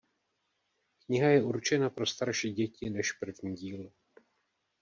Kniha 1.03 1.29
je 1.29 1.43
určena 1.43 1.89
pro 1.89 2.05
starší 2.05 2.53
děti 2.53 2.89
než 2.89 3.11
první 3.11 3.55
díl. 3.55 3.91